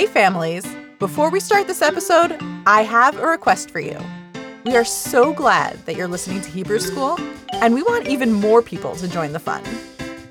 Hey, 0.00 0.06
families! 0.06 0.66
Before 0.98 1.28
we 1.28 1.40
start 1.40 1.66
this 1.66 1.82
episode, 1.82 2.38
I 2.64 2.80
have 2.80 3.18
a 3.18 3.26
request 3.26 3.70
for 3.70 3.80
you. 3.80 3.98
We 4.64 4.74
are 4.74 4.82
so 4.82 5.34
glad 5.34 5.76
that 5.84 5.94
you're 5.94 6.08
listening 6.08 6.40
to 6.40 6.48
Hebrew 6.48 6.78
School, 6.78 7.18
and 7.52 7.74
we 7.74 7.82
want 7.82 8.08
even 8.08 8.32
more 8.32 8.62
people 8.62 8.96
to 8.96 9.06
join 9.06 9.34
the 9.34 9.38
fun. 9.38 9.62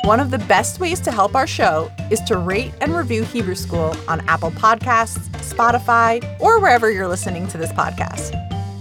One 0.06 0.20
of 0.20 0.32
the 0.32 0.40
best 0.40 0.80
ways 0.80 1.00
to 1.02 1.12
help 1.12 1.36
our 1.36 1.46
show 1.46 1.92
is 2.10 2.20
to 2.22 2.40
rate 2.40 2.74
and 2.82 2.96
review 2.96 3.24
Hebrew 3.24 3.54
School 3.54 3.96
on 4.08 4.28
Apple 4.28 4.50
Podcasts, 4.50 5.30
Spotify, 5.54 6.20
or 6.42 6.60
wherever 6.60 6.90
you're 6.90 7.08
listening 7.08 7.46
to 7.50 7.60
this 7.60 7.72
podcast. 7.72 8.34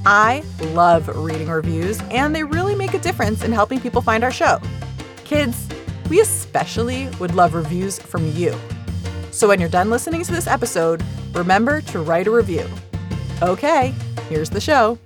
I 0.06 0.42
love 0.72 1.08
reading 1.14 1.48
reviews, 1.48 2.00
and 2.10 2.34
they 2.34 2.44
really 2.44 2.74
make 2.74 2.94
a 2.94 2.98
difference 2.98 3.44
in 3.44 3.52
helping 3.52 3.78
people 3.78 4.00
find 4.00 4.24
our 4.24 4.32
show. 4.32 4.58
Kids, 5.26 5.68
we 6.08 6.22
especially 6.22 7.10
would 7.20 7.34
love 7.34 7.52
reviews 7.52 7.98
from 7.98 8.26
you. 8.32 8.58
So 9.38 9.46
when 9.46 9.60
you're 9.60 9.68
done 9.68 9.88
listening 9.88 10.24
to 10.24 10.32
this 10.32 10.48
episode, 10.48 11.00
remember 11.32 11.80
to 11.82 12.00
write 12.00 12.26
a 12.26 12.30
review. 12.32 12.68
Okay, 13.40 13.94
here's 14.28 14.50
the 14.50 14.60
show. 14.60 14.98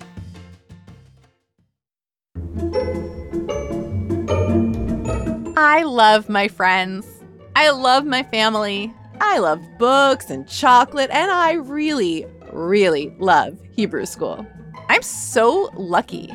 I 5.54 5.82
love 5.82 6.30
my 6.30 6.48
friends. 6.48 7.06
I 7.54 7.68
love 7.72 8.06
my 8.06 8.22
family. 8.22 8.90
I 9.20 9.36
love 9.36 9.60
books 9.78 10.30
and 10.30 10.48
chocolate, 10.48 11.10
and 11.10 11.30
I 11.30 11.52
really, 11.52 12.24
really 12.54 13.14
love 13.18 13.58
Hebrew 13.72 14.06
school. 14.06 14.46
I'm 14.88 15.02
so 15.02 15.70
lucky. 15.76 16.32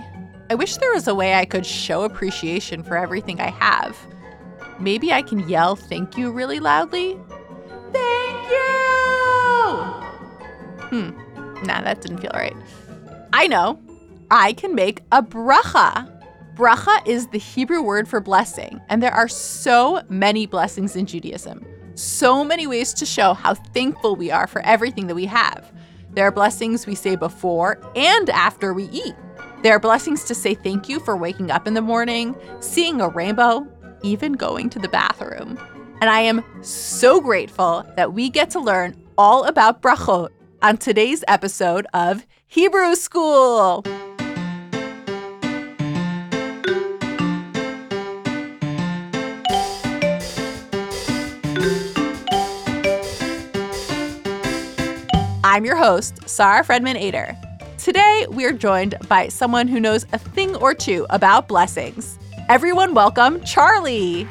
I 0.51 0.53
wish 0.53 0.77
there 0.77 0.93
was 0.93 1.07
a 1.07 1.15
way 1.15 1.33
I 1.33 1.45
could 1.45 1.65
show 1.65 2.03
appreciation 2.03 2.83
for 2.83 2.95
everything 2.95 3.41
I 3.41 3.49
have. 3.49 3.97
Maybe 4.79 5.11
I 5.11 5.23
can 5.23 5.49
yell 5.49 5.75
thank 5.75 6.15
you 6.15 6.29
really 6.29 6.59
loudly. 6.59 7.17
Thank 7.93 8.49
you! 8.49 9.73
Hmm, 10.89 11.09
nah, 11.65 11.81
that 11.81 12.01
didn't 12.01 12.19
feel 12.19 12.31
right. 12.33 12.55
I 13.33 13.47
know. 13.47 13.79
I 14.29 14.53
can 14.53 14.75
make 14.75 15.01
a 15.11 15.23
bracha. 15.23 16.11
Bracha 16.55 17.07
is 17.07 17.27
the 17.27 17.37
Hebrew 17.37 17.81
word 17.81 18.07
for 18.07 18.19
blessing, 18.19 18.81
and 18.89 19.01
there 19.01 19.13
are 19.13 19.27
so 19.27 20.01
many 20.09 20.45
blessings 20.45 20.95
in 20.95 21.05
Judaism. 21.05 21.65
So 21.95 22.43
many 22.43 22.67
ways 22.67 22.93
to 22.95 23.05
show 23.05 23.33
how 23.33 23.53
thankful 23.53 24.15
we 24.15 24.31
are 24.31 24.47
for 24.47 24.61
everything 24.61 25.07
that 25.07 25.15
we 25.15 25.25
have. 25.25 25.71
There 26.11 26.25
are 26.25 26.31
blessings 26.31 26.87
we 26.87 26.95
say 26.95 27.15
before 27.15 27.79
and 27.95 28.29
after 28.31 28.73
we 28.73 28.85
eat. 28.85 29.15
There 29.63 29.75
are 29.75 29.79
blessings 29.79 30.23
to 30.25 30.35
say 30.35 30.55
thank 30.55 30.89
you 30.89 30.99
for 30.99 31.15
waking 31.15 31.51
up 31.51 31.67
in 31.67 31.73
the 31.73 31.81
morning, 31.81 32.35
seeing 32.59 33.01
a 33.01 33.09
rainbow, 33.09 33.67
even 34.03 34.33
going 34.33 34.69
to 34.71 34.79
the 34.79 34.89
bathroom. 34.89 35.59
And 35.99 36.11
I 36.11 36.19
am 36.21 36.43
so 36.61 37.19
grateful 37.19 37.83
that 37.95 38.13
we 38.13 38.29
get 38.29 38.51
to 38.51 38.59
learn 38.59 38.95
all 39.17 39.45
about 39.45 39.81
brachot 39.81 40.29
on 40.61 40.77
today's 40.77 41.23
episode 41.27 41.87
of 41.91 42.23
Hebrew 42.45 42.93
School. 42.93 43.83
I'm 55.43 55.65
your 55.65 55.77
host, 55.77 56.29
Sarah 56.29 56.63
Fredman 56.63 56.95
Ader. 56.95 57.35
Today, 57.79 58.27
we 58.29 58.45
are 58.45 58.53
joined 58.53 58.93
by 59.07 59.29
someone 59.29 59.67
who 59.67 59.79
knows 59.79 60.05
a 60.13 60.19
thing 60.19 60.55
or 60.57 60.75
two 60.75 61.07
about 61.09 61.47
blessings. 61.47 62.19
Everyone, 62.49 62.93
welcome 62.93 63.43
Charlie. 63.43 64.27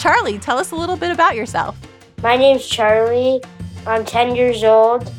Charlie, 0.00 0.38
tell 0.38 0.56
us 0.56 0.70
a 0.70 0.76
little 0.76 0.96
bit 0.96 1.10
about 1.12 1.36
yourself. 1.36 1.76
My 2.22 2.34
name's 2.34 2.66
Charlie. 2.66 3.42
I'm 3.86 4.02
10 4.02 4.34
years 4.34 4.64
old. 4.64 5.12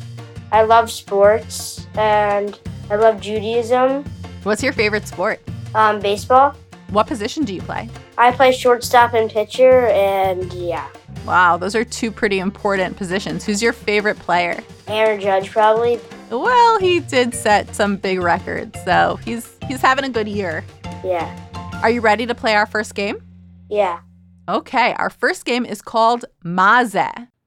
I 0.50 0.62
love 0.62 0.90
sports 0.90 1.86
and 1.94 2.58
I 2.90 2.96
love 2.96 3.20
Judaism. 3.20 4.04
What's 4.42 4.60
your 4.60 4.72
favorite 4.72 5.06
sport? 5.06 5.40
Um, 5.76 6.00
baseball. 6.00 6.56
What 6.90 7.06
position 7.06 7.44
do 7.44 7.54
you 7.54 7.62
play? 7.62 7.88
I 8.18 8.32
play 8.32 8.50
shortstop 8.50 9.14
and 9.14 9.30
pitcher, 9.30 9.86
and 9.86 10.52
yeah. 10.52 10.88
Wow, 11.24 11.56
those 11.56 11.76
are 11.76 11.84
two 11.84 12.10
pretty 12.10 12.40
important 12.40 12.96
positions. 12.96 13.44
Who's 13.44 13.62
your 13.62 13.72
favorite 13.72 14.18
player? 14.18 14.62
Aaron 14.88 15.20
Judge, 15.20 15.50
probably. 15.50 16.00
Well, 16.28 16.80
he 16.80 16.98
did 17.00 17.34
set 17.34 17.74
some 17.74 17.96
big 17.96 18.20
records, 18.20 18.78
so 18.84 19.18
he's 19.24 19.56
he's 19.68 19.80
having 19.80 20.04
a 20.04 20.10
good 20.10 20.28
year. 20.28 20.64
Yeah. 21.04 21.34
Are 21.82 21.88
you 21.90 22.00
ready 22.00 22.26
to 22.26 22.34
play 22.34 22.54
our 22.54 22.66
first 22.66 22.94
game? 22.94 23.22
Yeah. 23.70 24.00
Okay, 24.48 24.92
our 24.94 25.08
first 25.08 25.44
game 25.44 25.64
is 25.64 25.80
called 25.80 26.24
Maze. 26.42 26.96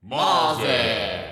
Maze. 0.01 1.25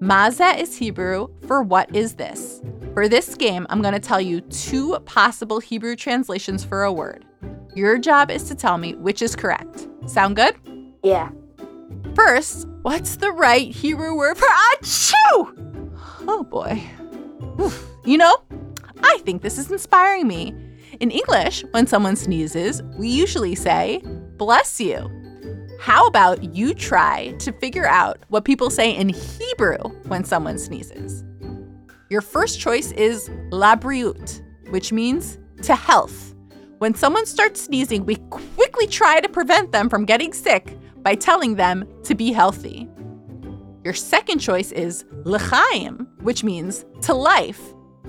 Maze 0.00 0.60
is 0.60 0.76
Hebrew 0.76 1.26
for 1.48 1.62
what 1.62 1.92
is 1.94 2.14
this? 2.14 2.62
For 2.94 3.08
this 3.08 3.34
game, 3.34 3.66
I'm 3.68 3.82
going 3.82 3.94
to 3.94 4.00
tell 4.00 4.20
you 4.20 4.40
two 4.42 4.96
possible 5.00 5.58
Hebrew 5.58 5.96
translations 5.96 6.62
for 6.62 6.84
a 6.84 6.92
word. 6.92 7.24
Your 7.74 7.98
job 7.98 8.30
is 8.30 8.44
to 8.44 8.54
tell 8.54 8.78
me 8.78 8.94
which 8.94 9.22
is 9.22 9.34
correct. 9.34 9.88
Sound 10.06 10.36
good? 10.36 10.54
Yeah. 11.02 11.30
First, 12.14 12.68
what's 12.82 13.16
the 13.16 13.32
right 13.32 13.72
Hebrew 13.72 14.14
word 14.14 14.38
for 14.38 14.46
ah, 14.48 14.76
achoo? 14.80 15.71
Oh 16.28 16.44
boy. 16.44 16.82
Oof. 17.60 17.88
You 18.04 18.18
know, 18.18 18.36
I 19.02 19.18
think 19.18 19.42
this 19.42 19.58
is 19.58 19.70
inspiring 19.70 20.26
me. 20.26 20.54
In 21.00 21.10
English, 21.10 21.64
when 21.70 21.86
someone 21.86 22.16
sneezes, 22.16 22.82
we 22.98 23.08
usually 23.08 23.54
say, 23.54 24.02
bless 24.36 24.80
you. 24.80 25.10
How 25.80 26.06
about 26.06 26.54
you 26.54 26.74
try 26.74 27.32
to 27.38 27.52
figure 27.52 27.86
out 27.86 28.18
what 28.28 28.44
people 28.44 28.70
say 28.70 28.94
in 28.94 29.08
Hebrew 29.08 29.78
when 30.06 30.22
someone 30.24 30.58
sneezes? 30.58 31.24
Your 32.08 32.20
first 32.20 32.60
choice 32.60 32.92
is 32.92 33.28
labriut, 33.50 34.42
which 34.70 34.92
means 34.92 35.38
to 35.62 35.74
health. 35.74 36.34
When 36.78 36.94
someone 36.94 37.26
starts 37.26 37.62
sneezing, 37.62 38.04
we 38.04 38.16
quickly 38.30 38.86
try 38.86 39.20
to 39.20 39.28
prevent 39.28 39.72
them 39.72 39.88
from 39.88 40.04
getting 40.04 40.32
sick 40.32 40.76
by 41.02 41.14
telling 41.14 41.56
them 41.56 41.88
to 42.04 42.14
be 42.14 42.32
healthy. 42.32 42.88
Your 43.84 43.94
second 43.94 44.38
choice 44.38 44.70
is 44.70 45.04
l'chaim, 45.24 46.06
which 46.20 46.44
means 46.44 46.84
to 47.02 47.14
life. 47.14 47.60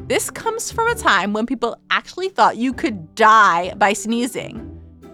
This 0.07 0.29
comes 0.29 0.71
from 0.71 0.87
a 0.87 0.95
time 0.95 1.33
when 1.33 1.45
people 1.45 1.75
actually 1.89 2.29
thought 2.29 2.57
you 2.57 2.73
could 2.73 3.15
die 3.15 3.73
by 3.75 3.93
sneezing. 3.93 4.69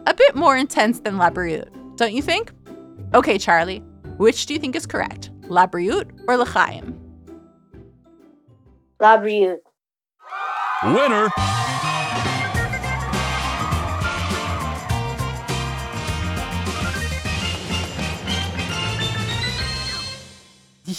A 0.06 0.14
bit 0.14 0.36
more 0.36 0.58
intense 0.58 1.00
than 1.00 1.18
labriut, 1.18 1.70
don't 1.96 2.14
you 2.14 2.22
think? 2.22 2.52
Okay, 3.14 3.38
Charlie, 3.38 3.80
which 4.18 4.48
do 4.48 4.54
you 4.54 4.60
think 4.60 4.76
is 4.76 4.86
correct? 4.86 5.30
Labriut 5.44 6.12
or 6.28 6.38
l'chaim? 6.38 7.00
Labriut. 9.02 9.60
Winner. 10.84 11.30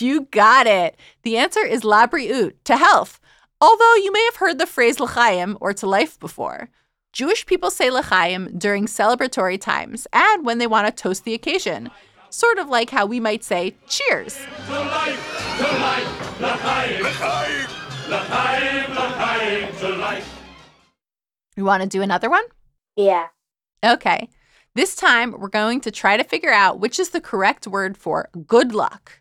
You 0.00 0.22
got 0.30 0.66
it. 0.66 0.96
The 1.22 1.36
answer 1.36 1.64
is 1.64 1.82
labriut, 1.82 2.54
to 2.64 2.76
health. 2.76 3.20
Although 3.60 3.94
you 3.96 4.10
may 4.12 4.24
have 4.24 4.36
heard 4.36 4.58
the 4.58 4.66
phrase 4.66 4.98
l'chaim 4.98 5.58
or 5.60 5.74
to 5.74 5.86
life 5.86 6.18
before. 6.18 6.70
Jewish 7.12 7.44
people 7.44 7.70
say 7.70 7.90
l'chaim 7.90 8.56
during 8.56 8.86
celebratory 8.86 9.60
times 9.60 10.06
and 10.12 10.46
when 10.46 10.58
they 10.58 10.66
want 10.66 10.86
to 10.86 11.02
toast 11.02 11.24
the 11.24 11.34
occasion, 11.34 11.90
sort 12.30 12.58
of 12.58 12.68
like 12.68 12.90
how 12.90 13.04
we 13.04 13.20
might 13.20 13.44
say 13.44 13.74
cheers. 13.86 14.38
To 14.66 14.72
life, 14.72 15.56
to 15.58 15.64
life, 15.78 16.40
l'chaim, 16.40 17.02
l'chaim, 17.02 17.70
l'chaim, 18.08 18.92
l'chaim, 18.94 19.76
to 19.80 19.88
life. 19.96 20.40
You 21.56 21.64
want 21.64 21.82
to 21.82 21.88
do 21.88 22.00
another 22.00 22.30
one? 22.30 22.44
Yeah. 22.96 23.26
Okay. 23.84 24.28
This 24.74 24.94
time 24.94 25.34
we're 25.38 25.48
going 25.48 25.80
to 25.82 25.90
try 25.90 26.16
to 26.16 26.24
figure 26.24 26.52
out 26.52 26.78
which 26.78 26.98
is 26.98 27.10
the 27.10 27.20
correct 27.20 27.66
word 27.66 27.98
for 27.98 28.30
good 28.46 28.72
luck. 28.72 29.19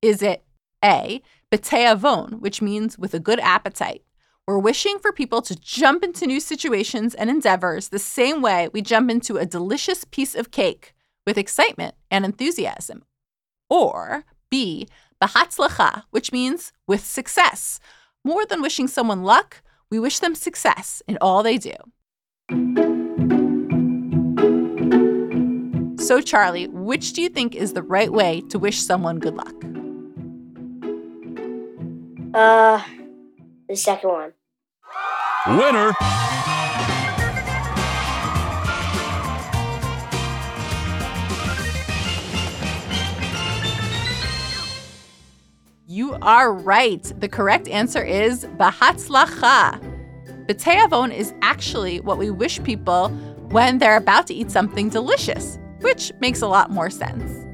Is 0.00 0.22
it 0.22 0.44
A, 0.84 1.20
beteavon, 1.50 2.38
which 2.38 2.62
means 2.62 2.96
with 2.96 3.14
a 3.14 3.20
good 3.20 3.40
appetite? 3.40 4.02
We're 4.46 4.58
wishing 4.58 4.98
for 5.00 5.12
people 5.12 5.42
to 5.42 5.56
jump 5.56 6.04
into 6.04 6.24
new 6.24 6.38
situations 6.38 7.14
and 7.14 7.28
endeavors 7.28 7.88
the 7.88 7.98
same 7.98 8.40
way 8.40 8.68
we 8.72 8.80
jump 8.80 9.10
into 9.10 9.38
a 9.38 9.44
delicious 9.44 10.04
piece 10.04 10.36
of 10.36 10.52
cake 10.52 10.94
with 11.26 11.36
excitement 11.36 11.96
and 12.12 12.24
enthusiasm. 12.24 13.02
Or 13.68 14.24
B, 14.50 14.86
behatzlacha, 15.20 16.04
which 16.10 16.30
means 16.30 16.72
with 16.86 17.04
success. 17.04 17.80
More 18.24 18.46
than 18.46 18.62
wishing 18.62 18.86
someone 18.86 19.24
luck, 19.24 19.62
we 19.90 19.98
wish 19.98 20.20
them 20.20 20.36
success 20.36 21.02
in 21.08 21.18
all 21.20 21.42
they 21.42 21.58
do. 21.58 21.74
So, 25.98 26.20
Charlie, 26.20 26.68
which 26.68 27.14
do 27.14 27.20
you 27.20 27.28
think 27.28 27.56
is 27.56 27.72
the 27.72 27.82
right 27.82 28.12
way 28.12 28.42
to 28.48 28.60
wish 28.60 28.78
someone 28.80 29.18
good 29.18 29.34
luck? 29.34 29.54
Uh, 32.34 32.82
the 33.68 33.76
second 33.76 34.10
one. 34.10 34.32
Winner. 35.46 35.92
You 45.86 46.18
are 46.20 46.52
right. 46.52 47.02
The 47.18 47.28
correct 47.28 47.66
answer 47.68 48.02
is 48.02 48.44
Bahatzlacha. 48.44 49.80
B'teavon 50.46 51.14
is 51.14 51.32
actually 51.40 52.00
what 52.00 52.18
we 52.18 52.30
wish 52.30 52.62
people 52.62 53.08
when 53.48 53.78
they're 53.78 53.96
about 53.96 54.26
to 54.26 54.34
eat 54.34 54.50
something 54.50 54.90
delicious, 54.90 55.58
which 55.80 56.12
makes 56.20 56.42
a 56.42 56.46
lot 56.46 56.70
more 56.70 56.90
sense. 56.90 57.47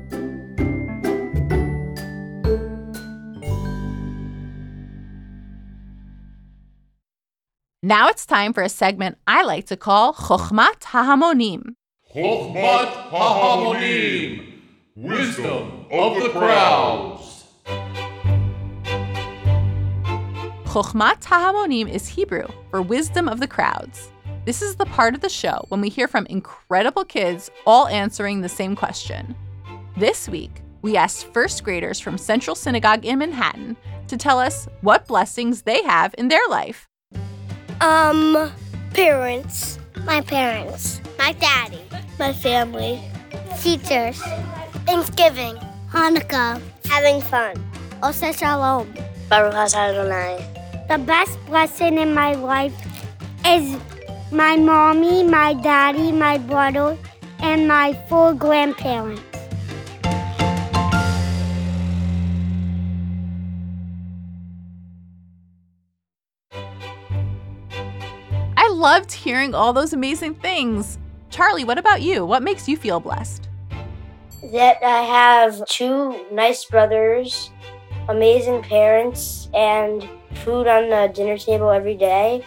Now 7.85 8.09
it's 8.09 8.25
time 8.25 8.55
for 8.55 8.63
a 8.63 8.71
segment 8.71 9.19
I 9.27 9.43
like 9.43 9.67
to 9.67 9.77
call 9.77 10.15
Chochmat 10.15 10.81
HaHamonim. 10.85 11.75
Chochmat 12.15 13.11
HaHamonim. 13.11 14.55
Wisdom 14.97 15.85
of 15.91 16.23
the 16.23 16.31
crowds. 16.31 17.45
Chochmat 20.65 21.21
HaHamonim 21.25 21.91
is 21.91 22.09
Hebrew 22.09 22.47
for 22.71 22.81
wisdom 22.81 23.29
of 23.29 23.39
the 23.39 23.47
crowds. 23.47 24.11
This 24.47 24.63
is 24.63 24.77
the 24.77 24.87
part 24.87 25.15
of 25.15 25.21
the 25.21 25.29
show 25.29 25.67
when 25.69 25.83
we 25.83 25.91
hear 25.91 26.09
from 26.09 26.25
incredible 26.31 27.05
kids 27.05 27.51
all 27.67 27.89
answering 27.89 28.41
the 28.41 28.49
same 28.49 28.75
question. 28.75 29.37
This 29.99 30.27
week, 30.27 30.63
we 30.81 30.97
asked 30.97 31.27
first 31.35 31.63
graders 31.63 32.01
from 32.01 32.17
Central 32.17 32.57
Synagogue 32.57 33.05
in 33.05 33.19
Manhattan 33.19 33.77
to 34.07 34.17
tell 34.17 34.39
us 34.41 34.69
what 34.81 35.07
blessings 35.07 35.61
they 35.61 35.83
have 35.83 36.15
in 36.17 36.29
their 36.29 36.49
life. 36.49 36.89
Um, 37.81 38.51
parents. 38.93 39.79
My 40.05 40.21
parents. 40.21 41.01
My 41.19 41.33
daddy. 41.33 41.83
My 42.19 42.33
family. 42.33 43.01
Teachers. 43.61 44.21
Thanksgiving. 44.87 45.57
Hanukkah. 45.91 46.61
Having 46.87 47.21
fun. 47.23 47.55
Osa 48.03 48.33
Shalom. 48.33 48.93
Baruch 49.29 49.75
Adonai. 49.75 50.39
The 50.89 50.99
best 50.99 51.39
blessing 51.47 51.99
in 51.99 52.15
my 52.15 52.35
life 52.35 52.75
is 53.47 53.77
my 54.31 54.57
mommy, 54.57 55.23
my 55.23 55.55
daddy, 55.55 56.13
my 56.13 56.39
brother, 56.39 56.97
and 57.41 57.67
my 57.67 57.95
four 58.09 58.35
grandparents. 58.35 59.34
Loved 68.75 69.13
hearing 69.13 69.55
all 69.55 69.73
those 69.73 69.93
amazing 69.93 70.35
things. 70.35 70.99
Charlie, 71.31 71.65
what 71.65 71.79
about 71.79 72.03
you? 72.03 72.27
What 72.27 72.43
makes 72.43 72.69
you 72.69 72.77
feel 72.77 73.01
blessed? 73.01 73.49
That 74.53 74.83
I 74.83 75.03
have 75.03 75.67
two 75.67 76.27
nice 76.31 76.65
brothers, 76.65 77.51
amazing 78.09 78.63
parents, 78.63 79.49
and 79.55 80.07
food 80.45 80.67
on 80.67 80.91
the 80.91 81.11
dinner 81.15 81.39
table 81.39 81.71
every 81.71 81.97
day. 81.97 82.45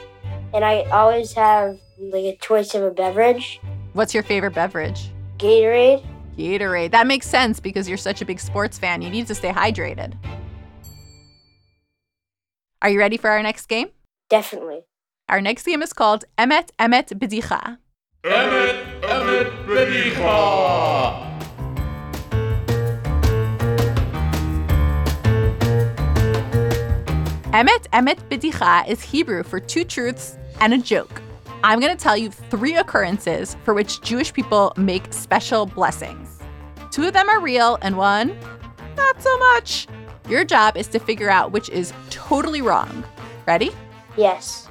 And 0.54 0.64
I 0.64 0.84
always 0.92 1.34
have 1.34 1.80
like 2.00 2.26
a 2.26 2.38
choice 2.38 2.76
of 2.76 2.84
a 2.84 2.92
beverage. 2.92 3.60
What's 3.94 4.14
your 4.14 4.24
favorite 4.24 4.54
beverage? 4.54 5.10
Gatorade. 5.38 6.06
Gatorade. 6.38 6.92
That 6.92 7.08
makes 7.08 7.28
sense 7.28 7.60
because 7.60 7.90
you're 7.90 7.98
such 7.98 8.22
a 8.22 8.26
big 8.26 8.40
sports 8.40 8.78
fan. 8.78 9.02
You 9.02 9.10
need 9.10 9.28
to 9.28 9.36
stay 9.36 9.52
hydrated. 9.52 10.14
Are 12.82 12.90
you 12.90 13.00
ready 13.00 13.18
for 13.18 13.30
our 13.32 13.42
next 13.42 13.66
game? 13.68 13.90
Definitely. 14.30 14.82
Our 15.30 15.42
next 15.42 15.66
game 15.66 15.82
is 15.82 15.92
called 15.92 16.24
Emet 16.38 16.70
Emet 16.80 17.10
Bedicha. 17.20 17.78
Emet, 18.24 19.02
Emet, 19.02 19.66
Bedicha. 19.68 21.28
Emet 27.52 27.88
Emet 27.92 28.20
Bedicha 28.30 28.88
is 28.88 29.02
Hebrew 29.02 29.44
for 29.44 29.60
two 29.60 29.84
truths 29.84 30.38
and 30.62 30.74
a 30.74 30.78
joke. 30.78 31.22
I'm 31.62 31.82
going 31.82 31.96
to 31.96 32.02
tell 32.02 32.16
you 32.16 32.30
three 32.32 32.78
occurrences 32.78 33.58
for 33.66 33.74
which 33.74 34.00
Jewish 34.00 34.32
people 34.32 34.72
make 34.78 35.12
special 35.12 35.66
blessings. 35.66 36.40
Two 36.90 37.04
of 37.04 37.14
them 37.14 37.28
are 37.28 37.42
real 37.42 37.78
and 37.82 37.98
one, 37.98 38.34
not 38.96 39.22
so 39.22 39.38
much. 39.40 39.88
Your 40.30 40.46
job 40.46 40.78
is 40.78 40.88
to 40.88 41.00
figure 41.00 41.30
out 41.30 41.52
which 41.52 41.68
is 41.70 41.92
totally 42.10 42.62
wrong. 42.62 43.04
Ready? 43.46 43.72
Yes. 44.16 44.67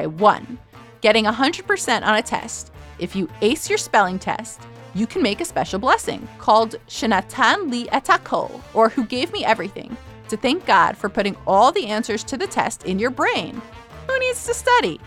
Okay, 0.00 0.06
one, 0.06 0.58
getting 1.02 1.26
100% 1.26 2.02
on 2.02 2.14
a 2.16 2.22
test. 2.22 2.72
If 2.98 3.14
you 3.14 3.28
ace 3.42 3.68
your 3.68 3.76
spelling 3.76 4.18
test, 4.18 4.62
you 4.94 5.06
can 5.06 5.22
make 5.22 5.42
a 5.42 5.44
special 5.44 5.78
blessing 5.78 6.26
called 6.38 6.76
Shenatan 6.88 7.70
Li 7.70 7.86
Etakol, 7.88 8.62
or 8.72 8.88
Who 8.88 9.04
Gave 9.04 9.30
Me 9.30 9.44
Everything, 9.44 9.94
to 10.30 10.38
thank 10.38 10.64
God 10.64 10.96
for 10.96 11.10
putting 11.10 11.36
all 11.46 11.70
the 11.70 11.86
answers 11.86 12.24
to 12.24 12.38
the 12.38 12.46
test 12.46 12.84
in 12.84 12.98
your 12.98 13.10
brain. 13.10 13.60
Who 14.08 14.18
needs 14.20 14.46
to 14.46 14.54
study? 14.54 14.98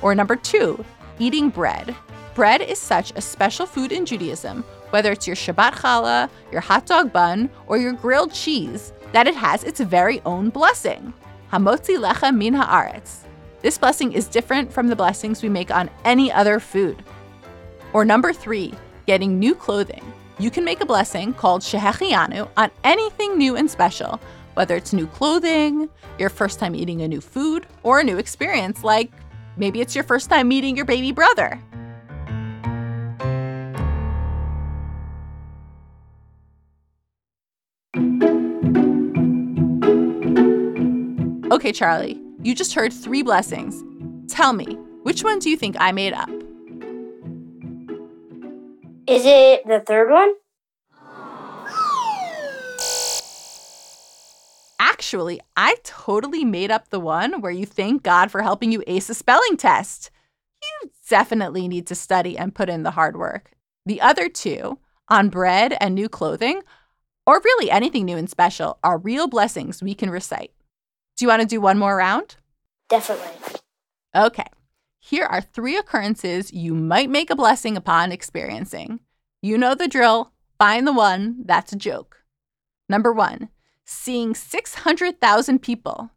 Or 0.00 0.14
number 0.14 0.36
two, 0.36 0.82
eating 1.18 1.50
bread. 1.50 1.94
Bread 2.34 2.62
is 2.62 2.78
such 2.78 3.12
a 3.16 3.20
special 3.20 3.66
food 3.66 3.92
in 3.92 4.06
Judaism, 4.06 4.64
whether 4.90 5.12
it's 5.12 5.26
your 5.26 5.36
Shabbat 5.36 5.72
challah, 5.72 6.30
your 6.50 6.62
hot 6.62 6.86
dog 6.86 7.12
bun, 7.12 7.50
or 7.66 7.76
your 7.76 7.92
grilled 7.92 8.32
cheese, 8.32 8.94
that 9.12 9.26
it 9.26 9.34
has 9.34 9.62
its 9.62 9.80
very 9.80 10.22
own 10.24 10.48
blessing. 10.48 11.12
Hamotzi 11.52 11.98
lechem 11.98 12.38
min 12.38 12.54
haaretz. 12.54 13.25
This 13.62 13.78
blessing 13.78 14.12
is 14.12 14.28
different 14.28 14.72
from 14.72 14.88
the 14.88 14.96
blessings 14.96 15.42
we 15.42 15.48
make 15.48 15.70
on 15.70 15.90
any 16.04 16.30
other 16.30 16.60
food. 16.60 17.02
Or 17.92 18.04
number 18.04 18.32
three, 18.32 18.74
getting 19.06 19.38
new 19.38 19.54
clothing. 19.54 20.02
You 20.38 20.50
can 20.50 20.64
make 20.64 20.82
a 20.82 20.86
blessing 20.86 21.32
called 21.32 21.62
Shehechianu 21.62 22.48
on 22.56 22.70
anything 22.84 23.38
new 23.38 23.56
and 23.56 23.70
special, 23.70 24.20
whether 24.54 24.76
it's 24.76 24.92
new 24.92 25.06
clothing, 25.06 25.88
your 26.18 26.28
first 26.28 26.58
time 26.58 26.74
eating 26.74 27.00
a 27.00 27.08
new 27.08 27.22
food, 27.22 27.66
or 27.82 28.00
a 28.00 28.04
new 28.04 28.18
experience 28.18 28.84
like 28.84 29.10
maybe 29.56 29.80
it's 29.80 29.94
your 29.94 30.04
first 30.04 30.28
time 30.28 30.48
meeting 30.48 30.76
your 30.76 30.84
baby 30.84 31.12
brother. 31.12 31.60
Okay, 41.50 41.72
Charlie, 41.72 42.20
you 42.46 42.54
just 42.54 42.74
heard 42.74 42.92
three 42.92 43.22
blessings. 43.22 43.82
Tell 44.32 44.52
me, 44.52 44.78
which 45.02 45.24
one 45.24 45.40
do 45.40 45.50
you 45.50 45.56
think 45.56 45.74
I 45.80 45.90
made 45.90 46.12
up? 46.12 46.28
Is 49.08 49.24
it 49.24 49.66
the 49.66 49.80
third 49.84 50.10
one? 50.10 50.32
Actually, 54.78 55.40
I 55.56 55.76
totally 55.82 56.44
made 56.44 56.70
up 56.70 56.90
the 56.90 57.00
one 57.00 57.40
where 57.40 57.50
you 57.50 57.66
thank 57.66 58.04
God 58.04 58.30
for 58.30 58.42
helping 58.42 58.70
you 58.70 58.82
ace 58.86 59.10
a 59.10 59.14
spelling 59.14 59.56
test. 59.56 60.10
You 60.62 60.90
definitely 61.08 61.66
need 61.66 61.88
to 61.88 61.96
study 61.96 62.38
and 62.38 62.54
put 62.54 62.68
in 62.68 62.84
the 62.84 62.92
hard 62.92 63.16
work. 63.16 63.50
The 63.84 64.00
other 64.00 64.28
two, 64.28 64.78
on 65.08 65.30
bread 65.30 65.76
and 65.80 65.96
new 65.96 66.08
clothing, 66.08 66.62
or 67.26 67.40
really 67.44 67.72
anything 67.72 68.04
new 68.04 68.16
and 68.16 68.30
special, 68.30 68.78
are 68.84 68.98
real 68.98 69.26
blessings 69.26 69.82
we 69.82 69.94
can 69.94 70.10
recite. 70.10 70.52
Do 71.16 71.24
you 71.24 71.28
want 71.28 71.42
to 71.42 71.48
do 71.48 71.60
one 71.60 71.78
more 71.78 71.96
round? 71.96 72.36
Definitely. 72.88 73.32
Okay. 74.14 74.46
Here 75.00 75.24
are 75.24 75.40
three 75.40 75.76
occurrences 75.76 76.52
you 76.52 76.74
might 76.74 77.10
make 77.10 77.30
a 77.30 77.36
blessing 77.36 77.76
upon 77.76 78.12
experiencing. 78.12 79.00
You 79.42 79.58
know 79.58 79.74
the 79.74 79.88
drill. 79.88 80.32
Find 80.58 80.86
the 80.86 80.92
one 80.92 81.44
that's 81.44 81.72
a 81.72 81.76
joke. 81.76 82.24
Number 82.88 83.12
one, 83.12 83.50
seeing 83.84 84.34
600,000 84.34 85.60
people. 85.60 86.10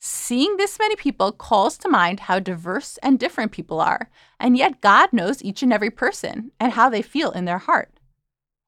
Seeing 0.00 0.56
this 0.56 0.78
many 0.80 0.96
people 0.96 1.30
calls 1.30 1.78
to 1.78 1.88
mind 1.88 2.20
how 2.20 2.40
diverse 2.40 2.98
and 3.04 3.20
different 3.20 3.52
people 3.52 3.80
are, 3.80 4.10
and 4.40 4.56
yet 4.56 4.80
God 4.80 5.12
knows 5.12 5.44
each 5.44 5.62
and 5.62 5.72
every 5.72 5.90
person 5.90 6.50
and 6.58 6.72
how 6.72 6.88
they 6.88 7.02
feel 7.02 7.30
in 7.30 7.44
their 7.44 7.58
heart. 7.58 8.00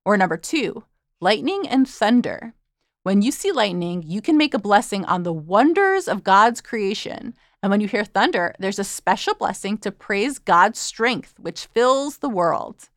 Or 0.05 0.17
number 0.17 0.37
two, 0.37 0.85
lightning 1.21 1.67
and 1.67 1.89
thunder. 1.89 2.55
When 3.03 3.21
you 3.21 3.33
see 3.33 3.51
lightning, 3.51 4.05
you 4.07 4.23
can 4.23 4.37
make 4.37 4.55
a 4.55 4.59
blessing 4.59 5.05
on 5.07 5.25
the 5.25 5.33
wonders 5.33 6.07
of 6.07 6.23
God's 6.23 6.61
creation. 6.61 7.35
And 7.65 7.71
when 7.71 7.81
you 7.81 7.89
hear 7.89 8.05
thunder, 8.05 8.55
there's 8.59 8.79
a 8.79 8.85
special 8.85 9.33
blessing 9.33 9.79
to 9.79 9.91
praise 9.91 10.39
God's 10.39 10.79
strength, 10.79 11.33
which 11.39 11.65
fills 11.65 12.19
the 12.19 12.29
world. 12.29 12.91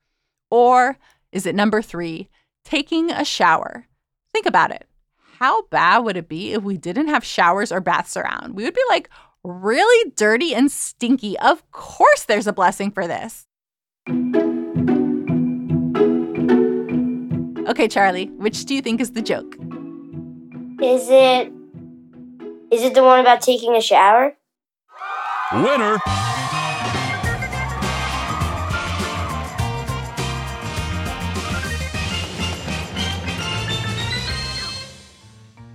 Or 0.51 0.97
is 1.31 1.45
it 1.45 1.55
number 1.55 1.81
three, 1.81 2.27
taking 2.65 3.09
a 3.09 3.23
shower? 3.23 3.87
Think 4.33 4.45
about 4.45 4.71
it. 4.71 4.85
How 5.39 5.61
bad 5.67 5.99
would 5.99 6.17
it 6.17 6.27
be 6.27 6.51
if 6.51 6.63
we 6.63 6.75
didn't 6.75 7.07
have 7.07 7.23
showers 7.23 7.71
or 7.71 7.79
baths 7.79 8.17
around? 8.17 8.57
We 8.57 8.65
would 8.65 8.73
be 8.73 8.83
like 8.89 9.09
really 9.41 10.11
dirty 10.17 10.53
and 10.53 10.69
stinky. 10.69 11.39
Of 11.39 11.71
course, 11.71 12.25
there's 12.25 12.45
a 12.45 12.51
blessing 12.51 12.91
for 12.91 13.07
this. 13.07 13.47
Okay, 17.69 17.87
Charlie, 17.87 18.25
which 18.31 18.65
do 18.65 18.75
you 18.75 18.81
think 18.81 18.99
is 18.99 19.11
the 19.11 19.21
joke? 19.21 19.55
Is 20.83 21.07
it 21.09 21.53
is 22.69 22.83
it 22.83 22.93
the 22.93 23.03
one 23.03 23.21
about 23.21 23.39
taking 23.39 23.73
a 23.73 23.81
shower? 23.81 24.36
Winner. 25.53 25.97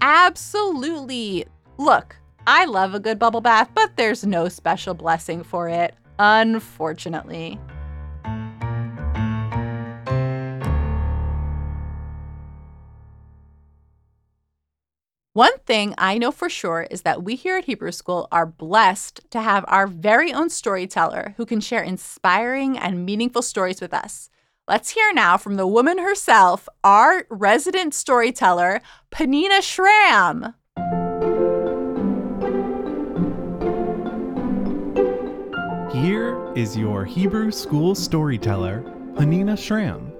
Absolutely. 0.02 1.46
Look, 1.78 2.16
I 2.46 2.66
love 2.66 2.94
a 2.94 3.00
good 3.00 3.18
bubble 3.18 3.40
bath, 3.40 3.70
but 3.74 3.96
there's 3.96 4.26
no 4.26 4.48
special 4.48 4.92
blessing 4.92 5.42
for 5.42 5.68
it, 5.68 5.94
unfortunately. 6.18 7.58
One 15.34 15.56
thing 15.60 15.94
I 15.96 16.18
know 16.18 16.30
for 16.30 16.50
sure 16.50 16.86
is 16.90 17.02
that 17.02 17.22
we 17.22 17.36
here 17.36 17.56
at 17.56 17.64
Hebrew 17.64 17.92
School 17.92 18.28
are 18.30 18.44
blessed 18.44 19.22
to 19.30 19.40
have 19.40 19.64
our 19.66 19.86
very 19.86 20.30
own 20.30 20.50
storyteller 20.50 21.32
who 21.38 21.46
can 21.46 21.58
share 21.58 21.82
inspiring 21.82 22.76
and 22.76 23.06
meaningful 23.06 23.40
stories 23.40 23.80
with 23.80 23.94
us. 23.94 24.28
Let's 24.68 24.90
hear 24.90 25.10
now 25.14 25.38
from 25.38 25.56
the 25.56 25.66
woman 25.66 25.96
herself, 25.96 26.68
our 26.84 27.24
resident 27.30 27.94
storyteller, 27.94 28.82
Peninnah 29.10 29.62
Schram. 29.62 30.52
Here 35.94 36.52
is 36.54 36.76
your 36.76 37.06
Hebrew 37.06 37.50
school 37.52 37.94
storyteller, 37.94 38.82
Peninnah 39.16 39.56
Schram, 39.56 40.12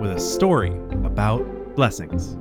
with 0.00 0.10
a 0.10 0.18
story 0.18 0.72
about 1.04 1.46
blessings. 1.76 2.36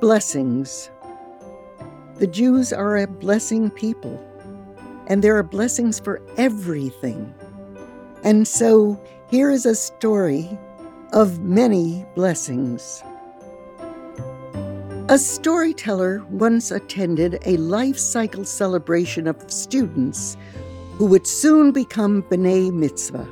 Blessings. 0.00 0.90
The 2.16 2.26
Jews 2.26 2.72
are 2.72 2.96
a 2.96 3.06
blessing 3.06 3.70
people, 3.70 4.18
and 5.06 5.22
there 5.22 5.36
are 5.36 5.42
blessings 5.42 6.00
for 6.00 6.22
everything. 6.38 7.34
And 8.24 8.48
so 8.48 8.98
here 9.28 9.50
is 9.50 9.66
a 9.66 9.74
story 9.74 10.58
of 11.12 11.40
many 11.40 12.06
blessings. 12.14 13.02
A 15.10 15.18
storyteller 15.18 16.24
once 16.30 16.70
attended 16.70 17.38
a 17.44 17.56
life 17.58 17.98
cycle 17.98 18.44
celebration 18.44 19.26
of 19.26 19.50
students 19.50 20.36
who 20.96 21.06
would 21.06 21.26
soon 21.26 21.72
become 21.72 22.22
B'nai 22.22 22.72
Mitzvah. 22.72 23.28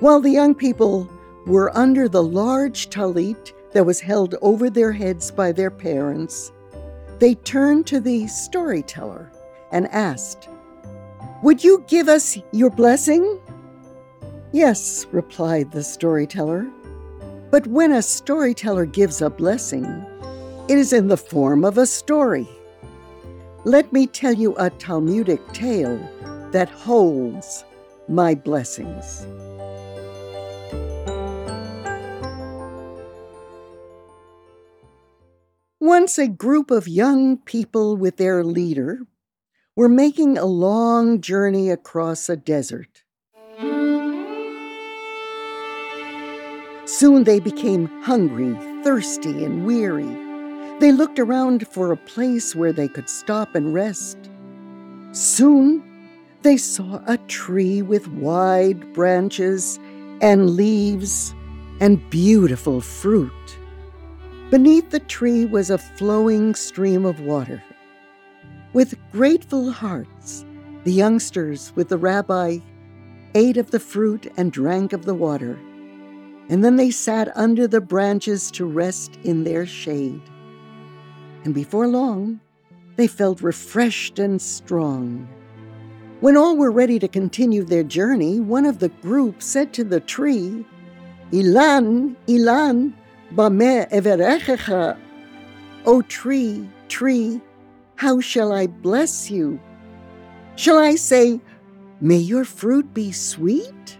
While 0.00 0.20
the 0.20 0.30
young 0.30 0.54
people 0.54 1.08
were 1.46 1.76
under 1.76 2.08
the 2.08 2.22
large 2.22 2.90
talit 2.90 3.52
that 3.72 3.86
was 3.86 4.00
held 4.00 4.34
over 4.42 4.70
their 4.70 4.92
heads 4.92 5.30
by 5.30 5.52
their 5.52 5.70
parents, 5.70 6.52
they 7.18 7.34
turned 7.34 7.86
to 7.86 8.00
the 8.00 8.26
storyteller 8.26 9.30
and 9.72 9.88
asked, 9.88 10.48
Would 11.42 11.62
you 11.62 11.84
give 11.88 12.08
us 12.08 12.38
your 12.52 12.70
blessing? 12.70 13.40
Yes, 14.52 15.06
replied 15.12 15.72
the 15.72 15.84
storyteller. 15.84 16.70
But 17.50 17.66
when 17.66 17.92
a 17.92 18.02
storyteller 18.02 18.86
gives 18.86 19.20
a 19.20 19.30
blessing, 19.30 19.84
it 20.68 20.78
is 20.78 20.92
in 20.92 21.08
the 21.08 21.16
form 21.16 21.64
of 21.64 21.78
a 21.78 21.86
story. 21.86 22.48
Let 23.64 23.92
me 23.92 24.06
tell 24.06 24.34
you 24.34 24.54
a 24.56 24.70
Talmudic 24.70 25.46
tale 25.52 25.98
that 26.52 26.68
holds 26.68 27.64
my 28.08 28.34
blessings. 28.34 29.26
Once 35.80 36.18
a 36.18 36.26
group 36.26 36.72
of 36.72 36.88
young 36.88 37.36
people 37.36 37.96
with 37.96 38.16
their 38.16 38.42
leader 38.42 39.06
were 39.76 39.88
making 39.88 40.36
a 40.36 40.44
long 40.44 41.20
journey 41.20 41.70
across 41.70 42.28
a 42.28 42.36
desert. 42.36 43.04
Soon 46.84 47.22
they 47.22 47.38
became 47.38 47.86
hungry, 48.02 48.52
thirsty, 48.82 49.44
and 49.44 49.64
weary. 49.64 50.16
They 50.80 50.90
looked 50.90 51.20
around 51.20 51.68
for 51.68 51.92
a 51.92 51.96
place 51.96 52.56
where 52.56 52.72
they 52.72 52.88
could 52.88 53.08
stop 53.08 53.54
and 53.54 53.72
rest. 53.72 54.18
Soon 55.12 55.84
they 56.42 56.56
saw 56.56 57.00
a 57.06 57.18
tree 57.28 57.82
with 57.82 58.08
wide 58.08 58.92
branches 58.94 59.78
and 60.20 60.50
leaves 60.50 61.32
and 61.78 62.10
beautiful 62.10 62.80
fruit. 62.80 63.57
Beneath 64.50 64.88
the 64.88 65.00
tree 65.00 65.44
was 65.44 65.68
a 65.68 65.76
flowing 65.76 66.54
stream 66.54 67.04
of 67.04 67.20
water. 67.20 67.62
With 68.72 68.96
grateful 69.12 69.70
hearts, 69.70 70.46
the 70.84 70.92
youngsters 70.92 71.70
with 71.76 71.90
the 71.90 71.98
rabbi 71.98 72.60
ate 73.34 73.58
of 73.58 73.72
the 73.72 73.78
fruit 73.78 74.32
and 74.38 74.50
drank 74.50 74.94
of 74.94 75.04
the 75.04 75.14
water, 75.14 75.58
and 76.48 76.64
then 76.64 76.76
they 76.76 76.90
sat 76.90 77.30
under 77.36 77.68
the 77.68 77.82
branches 77.82 78.50
to 78.52 78.64
rest 78.64 79.18
in 79.22 79.44
their 79.44 79.66
shade. 79.66 80.22
And 81.44 81.54
before 81.54 81.86
long, 81.86 82.40
they 82.96 83.06
felt 83.06 83.42
refreshed 83.42 84.18
and 84.18 84.40
strong. 84.40 85.28
When 86.20 86.38
all 86.38 86.56
were 86.56 86.72
ready 86.72 86.98
to 87.00 87.06
continue 87.06 87.64
their 87.64 87.84
journey, 87.84 88.40
one 88.40 88.64
of 88.64 88.78
the 88.78 88.88
group 88.88 89.42
said 89.42 89.74
to 89.74 89.84
the 89.84 90.00
tree, 90.00 90.64
Ilan, 91.32 92.16
Ilan, 92.26 92.94
Bameh 93.34 93.90
everechecha. 93.90 94.98
O 95.84 96.02
tree, 96.02 96.68
tree, 96.88 97.40
how 97.96 98.20
shall 98.20 98.52
I 98.52 98.66
bless 98.66 99.30
you? 99.30 99.60
Shall 100.56 100.78
I 100.78 100.94
say, 100.96 101.40
May 102.00 102.16
your 102.16 102.44
fruit 102.44 102.94
be 102.94 103.12
sweet? 103.12 103.98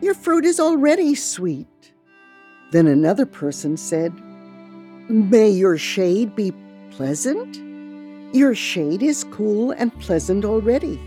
Your 0.00 0.14
fruit 0.14 0.44
is 0.44 0.60
already 0.60 1.14
sweet. 1.14 1.92
Then 2.70 2.86
another 2.86 3.26
person 3.26 3.76
said, 3.76 4.12
May 5.08 5.50
your 5.50 5.76
shade 5.76 6.36
be 6.36 6.52
pleasant? 6.90 7.56
Your 8.34 8.54
shade 8.54 9.02
is 9.02 9.24
cool 9.24 9.72
and 9.72 9.92
pleasant 10.00 10.44
already. 10.44 11.00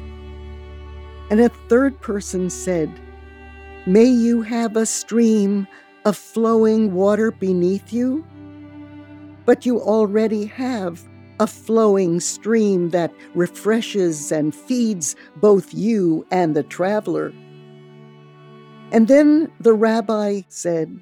And 1.30 1.40
a 1.40 1.50
third 1.70 2.00
person 2.02 2.50
said, 2.50 2.92
May 3.86 4.06
you 4.06 4.42
have 4.42 4.76
a 4.76 4.86
stream 4.86 5.68
of 6.06 6.18
flowing 6.18 6.94
water 6.94 7.32
beneath 7.32 7.94
you, 7.94 8.26
but 9.46 9.66
you 9.66 9.80
already 9.80 10.46
have 10.46 11.02
a 11.40 11.48
flowing 11.48 12.20
stream 12.20 12.92
that 12.92 13.14
refreshes 13.34 14.32
and 14.32 14.54
feeds 14.54 15.16
both 15.38 15.74
you 15.74 16.26
and 16.32 16.56
the 16.56 16.64
traveler. 16.64 17.34
And 18.92 19.08
then 19.08 19.52
the 19.60 19.74
rabbi 19.74 20.42
said, 20.50 21.00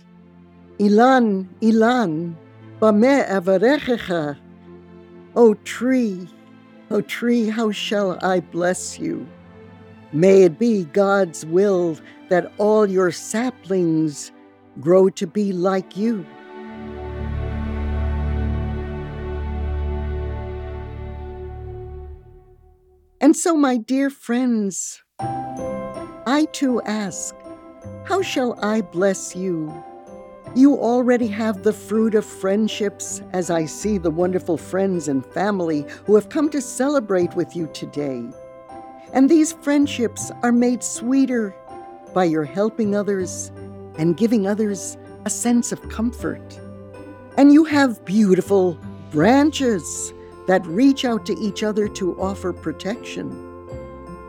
Ilan, 0.80 1.48
Ilan, 1.62 2.36
bameh 2.80 3.28
avarechecha. 3.28 4.38
O 5.36 5.54
tree, 5.66 6.28
O 6.90 7.02
tree, 7.02 7.50
how 7.50 7.72
shall 7.72 8.18
I 8.24 8.40
bless 8.40 8.98
you? 8.98 9.28
May 10.14 10.44
it 10.44 10.60
be 10.60 10.86
God's 10.86 11.46
will 11.46 11.98
that 12.30 12.52
all 12.58 12.90
your 12.90 13.12
saplings 13.12 14.32
grow 14.80 15.10
to 15.10 15.28
be 15.28 15.52
like 15.52 15.98
you. 15.98 16.26
And 23.20 23.38
so, 23.38 23.56
my 23.56 23.78
dear 23.78 24.10
friends, 24.10 25.04
I 25.20 26.48
too 26.52 26.82
ask, 26.82 27.36
how 28.06 28.22
shall 28.22 28.58
I 28.64 28.82
bless 28.82 29.36
you? 29.36 29.72
You 30.56 30.76
already 30.76 31.28
have 31.28 31.64
the 31.64 31.72
fruit 31.72 32.16
of 32.16 32.26
friendships 32.26 33.22
as 33.32 33.50
I 33.50 33.66
see 33.66 33.98
the 33.98 34.10
wonderful 34.10 34.58
friends 34.58 35.08
and 35.08 35.26
family 35.26 35.86
who 36.06 36.16
have 36.16 36.30
come 36.30 36.50
to 36.50 36.62
celebrate 36.62 37.36
with 37.36 37.56
you 37.56 37.68
today. 37.68 38.28
And 39.14 39.30
these 39.30 39.54
friendships 39.54 40.32
are 40.44 40.52
made 40.52 40.84
sweeter 40.84 41.56
by 42.14 42.26
your 42.26 42.44
helping 42.44 42.96
others 42.96 43.52
and 43.98 44.18
giving 44.18 44.48
others 44.48 44.98
a 45.26 45.30
sense 45.30 45.72
of 45.72 45.90
comfort. 45.90 46.60
And 47.38 47.54
you 47.54 47.64
have 47.66 48.04
beautiful 48.06 48.78
branches 49.12 50.14
that 50.48 50.66
reach 50.66 51.06
out 51.06 51.26
to 51.26 51.38
each 51.40 51.64
other 51.64 51.88
to 51.88 52.20
offer 52.20 52.54
protection. 52.54 53.30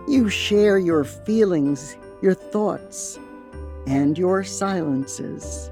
You 0.07 0.29
share 0.29 0.79
your 0.79 1.05
feelings, 1.05 1.97
your 2.21 2.35
thoughts, 2.35 3.19
and 3.87 4.19
your 4.19 4.45
silences. 4.45 5.71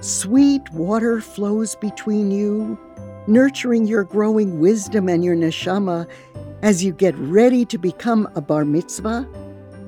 Sweet 0.00 0.62
water 0.72 1.20
flows 1.20 1.74
between 1.74 2.30
you, 2.30 2.78
nurturing 3.26 3.86
your 3.86 4.04
growing 4.04 4.60
wisdom 4.60 5.08
and 5.08 5.24
your 5.24 5.34
neshama 5.34 6.06
as 6.62 6.84
you 6.84 6.92
get 6.92 7.16
ready 7.16 7.64
to 7.64 7.78
become 7.78 8.28
a 8.34 8.40
bar 8.40 8.64
mitzvah 8.64 9.26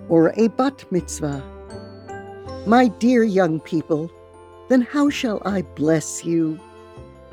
or 0.09 0.33
a 0.37 0.49
bat 0.49 0.85
mitzvah. 0.91 1.43
My 2.67 2.89
dear 2.89 3.23
young 3.23 3.61
people, 3.61 4.11
then 4.69 4.83
how 4.83 5.09
shall 5.09 5.41
I 5.45 5.63
bless 5.63 6.25
you? 6.25 6.61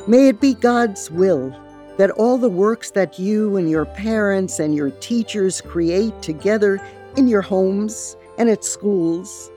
May 0.08 0.30
it 0.30 0.40
be 0.40 0.54
God's 0.54 1.12
will 1.12 1.54
that 1.98 2.12
all 2.12 2.38
the 2.38 2.50
works 2.50 2.92
that 2.92 3.20
you 3.20 3.58
and 3.58 3.70
your 3.70 3.86
parents 3.86 4.60
and 4.60 4.76
your 4.76 4.92
teachers 4.92 5.62
create 5.62 6.22
together 6.22 6.80
in 7.18 7.28
your 7.28 7.42
homes 7.42 8.16
and 8.38 8.50
at 8.50 8.64
schools, 8.64 9.50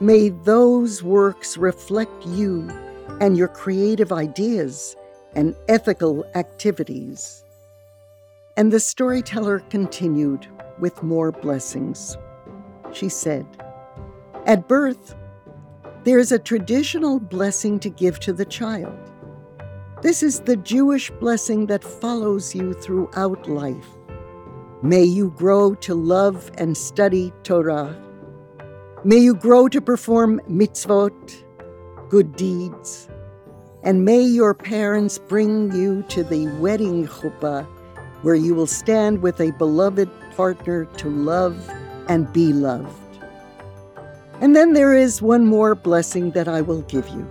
may 0.00 0.30
those 0.30 1.02
works 1.02 1.56
reflect 1.56 2.26
you 2.26 2.68
and 3.20 3.36
your 3.36 3.48
creative 3.48 4.12
ideas 4.12 4.96
and 5.34 5.54
ethical 5.68 6.24
activities. 6.34 7.44
And 8.56 8.72
the 8.72 8.80
storyteller 8.80 9.60
continued 9.70 10.46
with 10.78 11.02
more 11.02 11.30
blessings. 11.30 12.16
She 12.92 13.08
said, 13.08 13.46
At 14.46 14.68
birth, 14.68 15.14
there 16.04 16.18
is 16.18 16.32
a 16.32 16.38
traditional 16.38 17.20
blessing 17.20 17.78
to 17.80 17.90
give 17.90 18.20
to 18.20 18.32
the 18.32 18.46
child. 18.46 18.98
This 20.02 20.22
is 20.22 20.40
the 20.40 20.56
Jewish 20.56 21.10
blessing 21.10 21.66
that 21.66 21.84
follows 21.84 22.54
you 22.54 22.72
throughout 22.72 23.46
life. 23.48 23.86
May 24.82 25.04
you 25.04 25.30
grow 25.36 25.74
to 25.74 25.94
love 25.94 26.50
and 26.56 26.74
study 26.74 27.34
Torah. 27.42 27.94
May 29.04 29.18
you 29.18 29.34
grow 29.34 29.68
to 29.68 29.80
perform 29.80 30.40
mitzvot, 30.48 31.44
good 32.08 32.34
deeds. 32.34 33.10
And 33.82 34.06
may 34.06 34.22
your 34.22 34.54
parents 34.54 35.18
bring 35.18 35.70
you 35.72 36.02
to 36.08 36.24
the 36.24 36.48
wedding 36.58 37.06
chuppah, 37.06 37.66
where 38.22 38.34
you 38.34 38.54
will 38.54 38.66
stand 38.66 39.20
with 39.20 39.38
a 39.38 39.52
beloved 39.52 40.08
partner 40.34 40.86
to 40.86 41.10
love 41.10 41.68
and 42.08 42.32
be 42.32 42.54
loved. 42.54 43.09
And 44.40 44.56
then 44.56 44.72
there 44.72 44.94
is 44.94 45.20
one 45.20 45.46
more 45.46 45.74
blessing 45.74 46.30
that 46.30 46.48
I 46.48 46.62
will 46.62 46.82
give 46.82 47.06
you. 47.08 47.26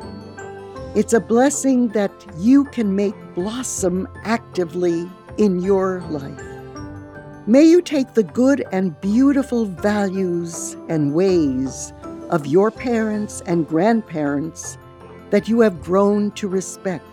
It's 0.96 1.14
a 1.14 1.20
blessing 1.20 1.90
that 1.90 2.12
you 2.38 2.66
can 2.66 2.96
make 2.96 3.16
blossom 3.34 4.08
actively 4.24 5.10
in 5.38 5.60
your 5.60 6.02
life. 6.10 6.44
May 7.48 7.64
you 7.64 7.82
take 7.82 8.14
the 8.14 8.24
good 8.24 8.64
and 8.72 9.00
beautiful 9.02 9.66
values 9.66 10.78
and 10.88 11.16
ways 11.16 11.94
of 12.30 12.46
your 12.46 12.70
parents 12.70 13.42
and 13.48 13.68
grandparents 13.68 14.78
that 15.32 15.48
you 15.48 15.62
have 15.62 15.82
grown 15.82 16.32
to 16.32 16.48
respect. 16.48 17.06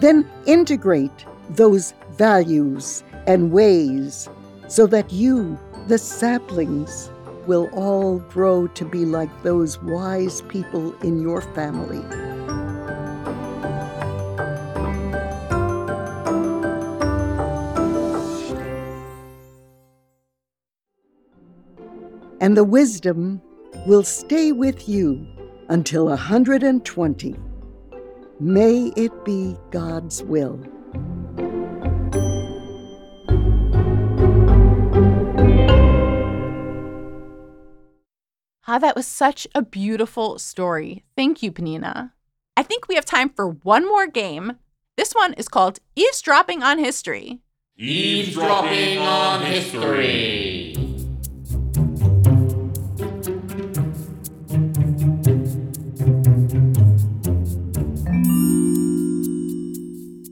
Then 0.00 0.28
integrate 0.44 1.24
those 1.50 1.94
values 2.12 3.02
and 3.26 3.50
ways 3.50 4.28
so 4.68 4.86
that 4.88 5.12
you, 5.12 5.58
the 5.86 5.98
saplings, 5.98 7.10
will 7.46 7.68
all 7.72 8.18
grow 8.18 8.66
to 8.68 8.84
be 8.84 9.04
like 9.04 9.30
those 9.42 9.80
wise 9.82 10.42
people 10.42 10.94
in 11.00 11.20
your 11.20 11.40
family. 11.40 12.02
And 22.40 22.56
the 22.56 22.64
wisdom 22.64 23.40
will 23.86 24.02
stay 24.02 24.52
with 24.52 24.88
you 24.88 25.26
until 25.68 26.08
a 26.08 26.16
120. 26.16 27.36
May 28.40 28.92
it 28.96 29.24
be 29.24 29.56
God's 29.70 30.22
will. 30.22 30.60
Ah, 38.66 38.78
that 38.78 38.96
was 38.96 39.06
such 39.06 39.46
a 39.54 39.60
beautiful 39.60 40.38
story. 40.38 41.04
Thank 41.14 41.42
you, 41.42 41.52
Peninnah. 41.52 42.14
I 42.56 42.62
think 42.62 42.88
we 42.88 42.94
have 42.94 43.04
time 43.04 43.28
for 43.28 43.46
one 43.46 43.86
more 43.86 44.06
game. 44.06 44.54
This 44.96 45.12
one 45.12 45.34
is 45.34 45.48
called 45.48 45.80
Eavesdropping 45.96 46.62
on 46.62 46.78
History. 46.78 47.40
Eavesdropping 47.76 48.98
on 48.98 49.42
history. 49.42 50.76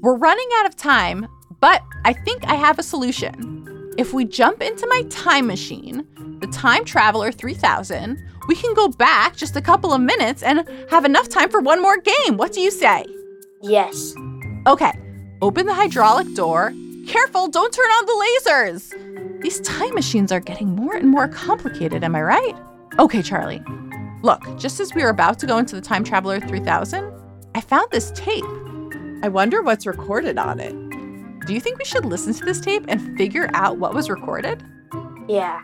We're 0.01 0.17
running 0.17 0.49
out 0.57 0.67
of 0.67 0.77
time, 0.77 1.27
but 1.61 1.83
I 2.07 2.15
think 2.15 2.45
I 2.47 2.55
have 2.55 2.79
a 2.79 2.83
solution. 2.83 3.93
If 3.99 4.15
we 4.15 4.25
jump 4.25 4.63
into 4.63 4.87
my 4.87 5.03
time 5.11 5.47
machine, 5.47 6.07
the 6.43 6.49
Time 6.49 6.85
Traveler 6.85 7.33
3000, 7.33 8.23
we 8.49 8.57
can 8.57 8.75
go 8.75 8.89
back 8.89 9.37
just 9.37 9.57
a 9.57 9.63
couple 9.63 9.93
of 9.93 10.01
minutes 10.01 10.43
and 10.43 10.69
have 10.91 11.05
enough 11.05 11.29
time 11.29 11.49
for 11.49 11.61
one 11.61 11.81
more 11.81 11.97
game. 11.99 12.37
What 12.37 12.53
do 12.53 12.61
you 12.61 12.71
say? 12.71 13.07
Yes. 13.63 14.15
Okay, 14.67 14.93
open 15.41 15.67
the 15.67 15.75
hydraulic 15.75 16.35
door. 16.35 16.75
Careful, 17.07 17.49
don't 17.49 17.73
turn 17.73 17.87
on 17.87 18.07
the 18.07 18.41
lasers. 18.51 19.41
These 19.43 19.61
time 19.61 19.95
machines 19.95 20.33
are 20.33 20.41
getting 20.41 20.75
more 20.75 20.95
and 20.95 21.09
more 21.09 21.29
complicated, 21.29 22.05
am 22.05 22.17
I 22.17 22.23
right? 22.23 22.57
Okay, 22.99 23.23
Charlie. 23.23 23.63
Look, 24.23 24.43
just 24.59 24.81
as 24.81 24.95
we 24.95 25.03
were 25.03 25.11
about 25.11 25.39
to 25.41 25.47
go 25.47 25.59
into 25.59 25.77
the 25.77 25.81
Time 25.81 26.05
Traveler 26.05 26.41
3000, 26.41 27.11
I 27.55 27.61
found 27.61 27.89
this 27.91 28.13
tape. 28.15 28.45
I 29.23 29.29
wonder 29.29 29.63
what's 29.63 29.87
recorded 29.87 30.39
on 30.39 30.59
it. 30.59 30.75
Do 31.47 31.55
you 31.55 31.61
think 31.61 31.79
we 31.79 31.85
should 31.85 32.05
listen 32.05 32.35
to 32.35 32.45
this 32.45 32.61
tape 32.61 32.85
and 32.89 33.17
figure 33.17 33.49
out 33.55 33.79
what 33.79 33.95
was 33.95 34.11
recorded? 34.11 34.65
Yeah. 35.29 35.63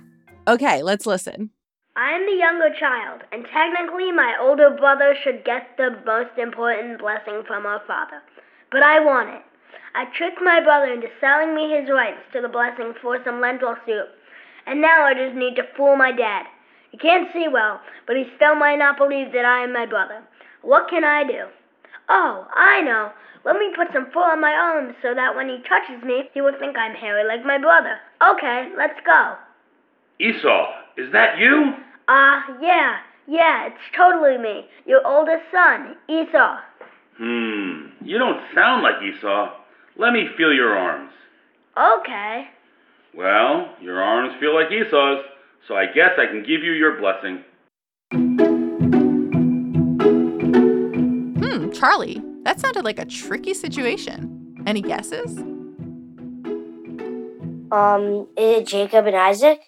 Okay, 0.48 0.82
let's 0.82 1.04
listen. 1.04 1.50
I 1.94 2.12
am 2.12 2.24
the 2.24 2.40
younger 2.40 2.72
child, 2.80 3.20
and 3.32 3.44
technically 3.52 4.11
my 4.11 4.34
older 4.40 4.70
brother 4.70 5.14
should 5.22 5.44
get 5.44 5.76
the 5.76 6.00
most 6.06 6.38
important 6.38 7.00
blessing 7.00 7.42
from 7.46 7.66
our 7.66 7.82
father. 7.87 8.22
But 8.72 8.82
I 8.82 8.98
want 8.98 9.28
it. 9.28 9.42
I 9.94 10.06
tricked 10.16 10.40
my 10.40 10.64
brother 10.64 10.90
into 10.90 11.12
selling 11.20 11.54
me 11.54 11.76
his 11.76 11.90
rights 11.90 12.24
to 12.32 12.40
the 12.40 12.48
blessing 12.48 12.94
for 13.02 13.20
some 13.26 13.42
lentil 13.42 13.76
soup, 13.84 14.08
and 14.64 14.80
now 14.80 15.04
I 15.04 15.12
just 15.12 15.37
need 15.37 15.54
to 15.56 15.68
fool 15.76 15.96
my 15.96 16.12
dad. 16.12 16.46
He 16.92 16.96
can't 16.96 17.28
see 17.34 17.44
well, 17.52 17.82
but 18.06 18.16
he 18.16 18.24
still 18.37 18.54
might 18.54 18.80
not 18.80 18.96
believe 18.96 19.32
that 19.32 19.44
I 19.44 19.64
am 19.64 19.74
my 19.74 19.84
brother. 19.84 20.24
What 20.62 20.88
can 20.88 21.04
I 21.04 21.24
do? 21.24 21.44
Oh, 22.08 22.48
I 22.56 22.80
know. 22.80 23.12
Let 23.44 23.56
me 23.56 23.68
put 23.76 23.92
some 23.92 24.08
fur 24.14 24.32
on 24.32 24.40
my 24.40 24.56
arms 24.56 24.96
so 25.02 25.12
that 25.12 25.37
when 25.37 25.50
he 25.50 25.61
touches 25.68 26.02
me, 26.02 26.30
he 26.32 26.40
will 26.40 26.56
think 26.58 26.78
I'm 26.78 26.96
hairy 26.96 27.28
like 27.28 27.44
my 27.44 27.58
brother. 27.58 28.00
Okay, 28.24 28.72
let's 28.78 28.98
go. 29.04 29.37
Esau, 30.20 30.66
is 30.96 31.12
that 31.12 31.38
you? 31.38 31.74
Ah, 32.09 32.42
uh, 32.42 32.59
yeah, 32.61 32.96
yeah, 33.28 33.66
it's 33.66 33.78
totally 33.96 34.37
me, 34.37 34.66
your 34.85 35.07
oldest 35.07 35.44
son, 35.52 35.94
Esau. 36.09 36.59
Hmm, 37.18 37.87
you 38.04 38.18
don't 38.18 38.40
sound 38.52 38.83
like 38.83 39.00
Esau. 39.00 39.54
Let 39.96 40.12
me 40.12 40.26
feel 40.37 40.52
your 40.52 40.76
arms. 40.76 41.12
Okay. 41.76 42.48
Well, 43.14 43.76
your 43.81 44.02
arms 44.02 44.35
feel 44.40 44.57
like 44.57 44.72
Esau's, 44.72 45.24
so 45.68 45.76
I 45.76 45.87
guess 45.87 46.18
I 46.18 46.26
can 46.26 46.40
give 46.40 46.64
you 46.64 46.72
your 46.72 46.98
blessing. 46.98 47.44
Hmm, 51.40 51.70
Charlie, 51.70 52.20
that 52.42 52.59
sounded 52.59 52.85
like 52.85 52.98
a 52.98 53.04
tricky 53.04 53.54
situation. 53.54 54.64
Any 54.66 54.83
guesses? 54.83 55.38
Um, 57.70 58.26
is 58.37 58.62
it 58.62 58.66
Jacob 58.66 59.07
and 59.07 59.14
Isaac? 59.14 59.61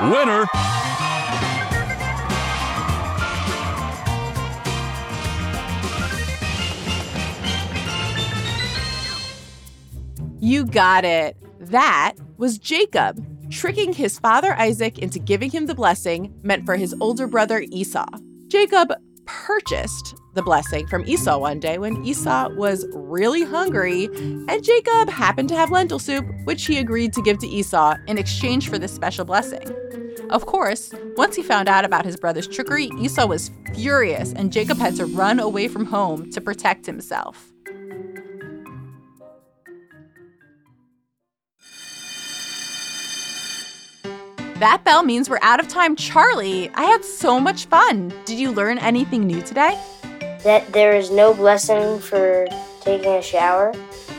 Winner. 0.00 0.46
You 10.40 10.64
got 10.64 11.04
it. 11.04 11.36
That 11.58 12.14
was 12.36 12.58
Jacob, 12.58 13.20
tricking 13.50 13.92
his 13.92 14.20
father 14.20 14.54
Isaac 14.54 15.00
into 15.00 15.18
giving 15.18 15.50
him 15.50 15.66
the 15.66 15.74
blessing 15.74 16.32
meant 16.42 16.64
for 16.64 16.76
his 16.76 16.94
older 17.00 17.26
brother 17.26 17.64
Esau. 17.72 18.06
Jacob 18.46 18.92
purchased 19.26 20.14
the 20.34 20.42
blessing 20.42 20.86
from 20.86 21.04
Esau 21.06 21.38
one 21.38 21.58
day 21.58 21.78
when 21.78 22.04
Esau 22.04 22.50
was 22.50 22.86
really 22.94 23.42
hungry, 23.42 24.04
and 24.14 24.62
Jacob 24.62 25.10
happened 25.10 25.48
to 25.48 25.56
have 25.56 25.72
lentil 25.72 25.98
soup, 25.98 26.24
which 26.44 26.66
he 26.66 26.78
agreed 26.78 27.12
to 27.14 27.22
give 27.22 27.38
to 27.38 27.48
Esau 27.48 27.96
in 28.06 28.16
exchange 28.16 28.70
for 28.70 28.78
this 28.78 28.94
special 28.94 29.24
blessing. 29.24 29.66
Of 30.30 30.44
course, 30.44 30.92
once 31.16 31.36
he 31.36 31.42
found 31.42 31.68
out 31.68 31.86
about 31.86 32.04
his 32.04 32.16
brother's 32.16 32.46
trickery, 32.46 32.90
Esau 33.00 33.26
was 33.26 33.50
furious, 33.74 34.32
and 34.34 34.52
Jacob 34.52 34.76
had 34.76 34.94
to 34.96 35.06
run 35.06 35.40
away 35.40 35.68
from 35.68 35.86
home 35.86 36.30
to 36.32 36.40
protect 36.40 36.84
himself. 36.84 37.50
That 44.58 44.82
bell 44.84 45.02
means 45.02 45.30
we're 45.30 45.38
out 45.40 45.60
of 45.60 45.68
time. 45.68 45.96
Charlie, 45.96 46.68
I 46.74 46.82
had 46.82 47.04
so 47.04 47.40
much 47.40 47.66
fun. 47.66 48.12
Did 48.24 48.38
you 48.38 48.50
learn 48.50 48.78
anything 48.78 49.26
new 49.26 49.40
today? 49.40 49.80
That 50.42 50.70
there 50.72 50.94
is 50.94 51.10
no 51.10 51.32
blessing 51.32 52.00
for 52.00 52.46
taking 52.80 53.12
a 53.12 53.22
shower? 53.22 53.72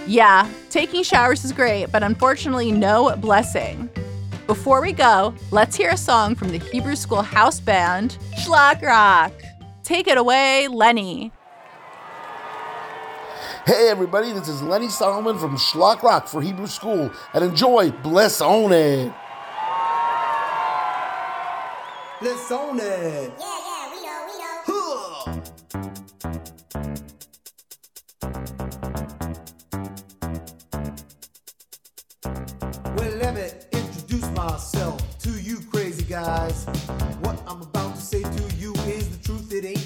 Yeah, 0.07 0.49
taking 0.69 1.03
showers 1.03 1.43
is 1.43 1.51
great, 1.51 1.91
but 1.91 2.01
unfortunately, 2.01 2.71
no 2.71 3.15
blessing. 3.17 3.89
Before 4.49 4.81
we 4.81 4.93
go, 4.93 5.35
let's 5.51 5.75
hear 5.75 5.91
a 5.91 5.95
song 5.95 6.33
from 6.33 6.49
the 6.49 6.57
Hebrew 6.57 6.95
School 6.95 7.21
House 7.21 7.59
Band, 7.59 8.17
Shlock 8.41 8.81
Rock. 8.81 9.31
Take 9.83 10.07
it 10.07 10.17
away, 10.17 10.67
Lenny. 10.67 11.31
Hey 13.67 13.89
everybody, 13.89 14.31
this 14.33 14.47
is 14.47 14.63
Lenny 14.63 14.89
Solomon 14.89 15.37
from 15.37 15.55
Shlock 15.55 16.01
Rock 16.01 16.27
for 16.27 16.41
Hebrew 16.41 16.65
School, 16.65 17.11
and 17.35 17.43
enjoy 17.43 17.91
Bless 17.91 18.41
On 18.41 18.71
It. 18.71 19.13
Let's 22.19 22.51
own 22.51 22.79
it. 22.79 23.31
Yeah, 23.39 23.58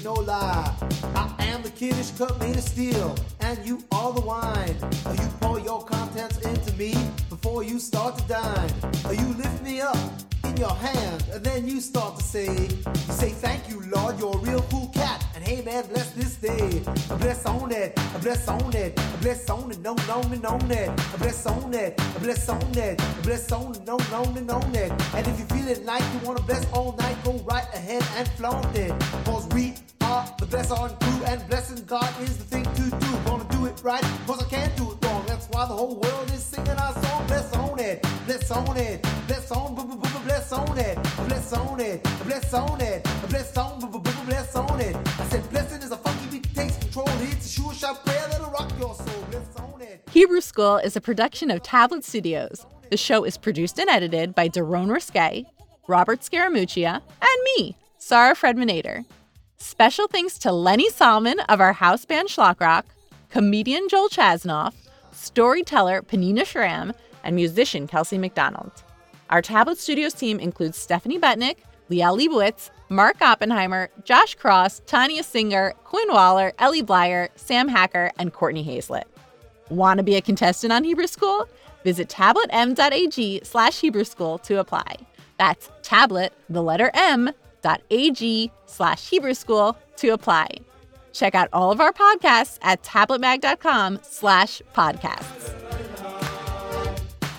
no 0.04 0.12
lie. 0.12 0.70
I 1.14 1.34
am 1.38 1.62
the 1.62 1.70
kiddush 1.70 2.10
cup 2.10 2.38
made 2.38 2.56
of 2.56 2.62
steel, 2.62 3.16
and 3.40 3.58
you 3.64 3.82
are 3.90 4.12
the 4.12 4.20
wine. 4.20 4.76
You 5.18 5.28
pour 5.40 5.58
your 5.58 5.82
contents 5.82 6.38
into 6.40 6.74
me 6.74 6.92
before 7.30 7.64
you 7.64 7.78
start 7.78 8.18
to 8.18 8.24
dine. 8.24 8.70
You 9.10 9.28
lift 9.34 9.62
me 9.62 9.80
up 9.80 9.96
in 10.44 10.58
your 10.58 10.74
hand, 10.74 11.24
and 11.32 11.42
then 11.42 11.66
you 11.66 11.80
start 11.80 12.18
to 12.18 12.22
say, 12.22 12.46
you 12.46 13.12
say, 13.14 13.30
thank 13.30 13.70
you, 13.70 13.80
Lord, 13.96 14.18
you're 14.18 14.34
a 14.34 14.38
real 14.38 14.60
cool 14.70 14.88
cat. 14.88 15.24
And 15.34 15.42
hey, 15.42 15.62
man, 15.62 15.86
bless 15.86 16.10
this 16.10 16.36
day. 16.36 16.82
Bless 17.18 17.46
on 17.46 17.72
it, 17.72 17.98
bless 18.20 18.46
on 18.46 18.76
it, 18.76 18.94
bless 19.22 19.48
on 19.48 19.70
it, 19.70 19.78
no, 19.80 19.94
no, 20.06 20.20
no, 20.20 20.58
no, 20.58 20.58
it. 20.70 20.90
Bless 21.18 21.46
on 21.46 21.72
it, 21.72 21.96
bless 22.20 22.46
on 22.50 22.76
it, 22.76 23.00
bless 23.22 23.50
on 23.52 23.74
it, 23.74 23.86
no, 23.86 23.96
no, 24.10 24.22
no, 24.24 24.40
no, 24.42 24.58
it. 24.74 24.92
And 25.14 25.26
if 25.26 25.38
you 25.38 25.46
feeling 25.46 25.84
like 25.86 26.02
you 26.12 26.18
wanna 26.26 26.42
bless 26.42 26.70
all 26.72 26.94
night, 26.98 27.16
go 27.24 27.32
right 27.50 27.68
ahead 27.72 28.04
and 28.16 28.28
flaunt 28.32 28.76
it. 28.76 28.92
Cause 29.24 29.48
we 29.54 29.72
the 30.44 30.50
bless 30.56 30.70
on 30.70 30.96
crew, 30.96 31.24
and 31.24 31.48
blessing 31.48 31.84
God 31.86 32.10
is 32.22 32.36
the 32.36 32.44
thing 32.44 32.64
to 32.64 32.90
do. 32.90 33.10
Gonna 33.24 33.46
do 33.50 33.66
it 33.66 33.80
right, 33.82 34.02
cause 34.26 34.42
I 34.42 34.48
can't 34.48 34.76
do 34.76 34.92
it 34.92 35.04
wrong. 35.04 35.24
That's 35.26 35.46
why 35.48 35.66
the 35.66 35.74
whole 35.74 35.96
world 35.96 36.30
is 36.30 36.42
singing 36.42 36.70
our 36.70 36.92
song. 36.92 37.26
Bless 37.26 37.52
on 37.54 37.78
it, 37.78 38.02
bless 38.26 38.50
on 38.50 38.76
it, 38.76 39.02
bless 39.26 39.50
on, 39.50 39.74
bless 39.74 40.52
on 40.52 40.78
it, 40.78 41.02
bless 41.26 41.52
on 41.52 41.80
it, 41.80 42.02
bless 42.24 42.54
on 42.54 42.80
it, 42.80 43.02
bless 43.28 43.56
on, 43.56 43.90
bless 44.26 44.56
on 44.56 44.80
it. 44.80 44.96
I 44.96 45.24
said, 45.26 45.50
blessing 45.50 45.82
is 45.82 45.90
a 45.90 45.96
funky 45.96 46.26
beat, 46.30 46.54
takes 46.54 46.76
control. 46.76 47.08
It's 47.20 47.46
a 47.46 47.48
sure 47.48 47.72
shot 47.72 48.04
prayer 48.04 48.26
that'll 48.30 48.50
rock 48.50 48.70
your 48.78 48.94
soul. 48.94 49.24
Bless 49.30 49.56
on 49.56 49.80
it. 49.80 50.02
Hebrew 50.10 50.40
School 50.40 50.76
is 50.76 50.96
a 50.96 51.00
production 51.00 51.50
of 51.50 51.62
Tablet 51.62 52.04
Studios. 52.04 52.66
The 52.90 52.96
show 52.96 53.24
is 53.24 53.38
produced 53.38 53.78
and 53.78 53.88
edited 53.88 54.34
by 54.34 54.48
Daron 54.48 54.92
Risque, 54.92 55.46
Robert 55.88 56.20
Scaramuccia, 56.20 57.00
and 57.22 57.42
me, 57.56 57.76
Sarah 57.96 58.34
Fredman 58.34 58.70
Ader. 58.70 59.04
Special 59.66 60.06
thanks 60.08 60.36
to 60.40 60.52
Lenny 60.52 60.90
Solomon 60.90 61.40
of 61.48 61.58
our 61.58 61.72
house 61.72 62.04
band 62.04 62.28
Shlock 62.28 62.60
Rock, 62.60 62.84
comedian 63.30 63.88
Joel 63.88 64.10
Chasnoff, 64.10 64.74
storyteller 65.10 66.02
Peninnah 66.02 66.44
Schram, 66.44 66.94
and 67.24 67.34
musician 67.34 67.86
Kelsey 67.86 68.18
McDonald. 68.18 68.70
Our 69.30 69.40
Tablet 69.40 69.78
Studios 69.78 70.12
team 70.12 70.38
includes 70.38 70.76
Stephanie 70.76 71.18
Butnick, 71.18 71.56
Liel 71.90 72.14
Leibovitz, 72.14 72.68
Mark 72.90 73.22
Oppenheimer, 73.22 73.88
Josh 74.04 74.34
Cross, 74.34 74.82
Tanya 74.84 75.22
Singer, 75.22 75.72
Quinn 75.84 76.12
Waller, 76.12 76.52
Ellie 76.58 76.82
Blyer, 76.82 77.30
Sam 77.34 77.66
Hacker, 77.66 78.12
and 78.18 78.34
Courtney 78.34 78.64
Hazlett. 78.64 79.08
Want 79.70 79.96
to 79.96 80.04
be 80.04 80.16
a 80.16 80.20
contestant 80.20 80.74
on 80.74 80.84
Hebrew 80.84 81.06
School? 81.06 81.48
Visit 81.84 82.10
tabletm.ag 82.10 83.40
slash 83.44 83.80
Hebrew 83.80 84.04
School 84.04 84.36
to 84.40 84.60
apply. 84.60 84.98
That's 85.38 85.70
tablet, 85.82 86.34
the 86.50 86.62
letter 86.62 86.90
M, 86.92 87.30
dot 87.64 87.80
ag 87.90 88.50
slash 88.66 89.10
School 89.32 89.76
to 89.96 90.08
apply. 90.10 90.48
Check 91.12 91.34
out 91.34 91.48
all 91.52 91.72
of 91.72 91.80
our 91.80 91.92
podcasts 91.92 92.58
at 92.62 92.82
tabletmag.com 92.82 94.00
slash 94.02 94.60
podcasts. 94.74 95.52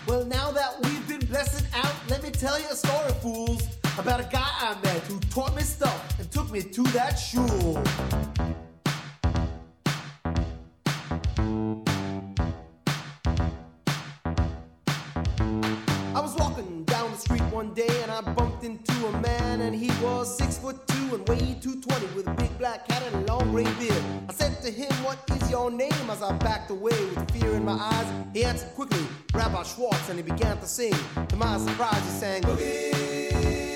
Well, 0.08 0.26
now 0.26 0.52
that 0.52 0.78
we've 0.84 1.08
been 1.08 1.26
blessing 1.28 1.68
out, 1.76 1.94
let 2.10 2.24
me 2.24 2.32
tell 2.32 2.60
you 2.60 2.66
a 2.72 2.76
story, 2.76 3.12
fools, 3.22 3.62
about 4.00 4.20
a 4.20 4.30
guy 4.32 4.50
I 4.60 4.76
met 4.84 5.02
who 5.04 5.20
taught 5.30 5.56
me 5.56 5.62
stuff 5.62 6.20
and 6.20 6.32
took 6.32 6.52
me 6.52 6.62
to 6.62 6.84
that 6.84 7.16
shul. 7.16 7.84
Two 21.18 21.24
weighed 21.32 21.62
220 21.62 22.06
with 22.16 22.28
a 22.28 22.32
big 22.32 22.58
black 22.58 22.90
hat 22.92 23.04
and 23.12 23.24
a 23.24 23.34
long 23.34 23.52
gray 23.52 23.64
beard. 23.80 24.04
I 24.28 24.34
said 24.34 24.62
to 24.64 24.72
him, 24.72 24.92
What 25.04 25.20
is 25.32 25.50
your 25.50 25.72
name? 25.72 25.92
As 26.10 26.22
I 26.22 26.32
backed 26.38 26.72
away 26.72 26.98
with 27.06 27.32
fear 27.32 27.54
in 27.56 27.64
my 27.64 27.74
eyes, 27.74 28.08
he 28.34 28.44
answered 28.44 28.74
quickly, 28.76 29.06
Rabbi 29.34 29.64
Schwartz, 29.64 30.10
and 30.10 30.18
he 30.18 30.24
began 30.24 30.58
to 30.60 30.68
sing. 30.68 30.94
To 31.30 31.36
my 31.36 31.58
surprise, 31.58 32.04
he 32.04 32.12
sang, 32.12 32.42
Boogie 32.44 33.75